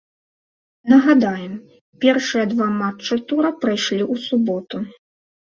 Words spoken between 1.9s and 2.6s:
першыя